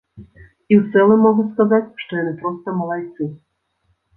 [0.71, 3.29] І ў цэлым магу сказаць, што яны проста малайцы.